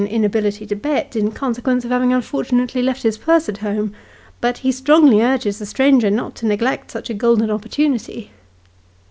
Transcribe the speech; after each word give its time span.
83 0.03 0.13
inability 0.15 0.65
to 0.65 0.75
bet, 0.75 1.15
in 1.15 1.31
consequence 1.31 1.85
of 1.85 1.91
having 1.91 2.11
unfortunately 2.11 2.81
left 2.81 3.03
his 3.03 3.19
purse 3.19 3.47
at 3.47 3.59
home, 3.59 3.93
but 4.41 4.59
strongly 4.71 5.21
urges 5.21 5.59
the 5.59 5.65
stranger 5.67 6.09
not 6.09 6.33
to 6.37 6.47
neglect 6.47 6.89
such 6.89 7.11
a 7.11 7.13
golden 7.13 7.51
opportunity. 7.51 8.31